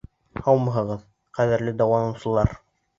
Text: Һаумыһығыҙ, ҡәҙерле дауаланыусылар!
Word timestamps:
Һаумыһығыҙ, 0.47 1.05
ҡәҙерле 1.41 1.77
дауаланыусылар! 1.85 2.61